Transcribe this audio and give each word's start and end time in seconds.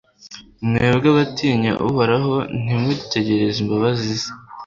mwebwe 0.67 1.07
abatinya 1.13 1.71
uhoraho, 1.87 2.35
nimutegereze 2.63 3.57
imbabazi 3.63 4.07
ze 4.21 4.31